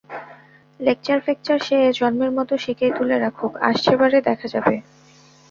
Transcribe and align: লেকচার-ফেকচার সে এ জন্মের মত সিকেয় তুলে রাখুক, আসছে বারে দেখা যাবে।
লেকচার-ফেকচার 0.79 1.59
সে 1.59 1.75
এ 1.81 1.99
জন্মের 1.99 2.31
মত 2.37 2.49
সিকেয় 2.63 2.93
তুলে 2.97 3.15
রাখুক, 3.17 3.53
আসছে 3.69 3.93
বারে 3.97 4.17
দেখা 4.27 4.47
যাবে। 4.53 4.75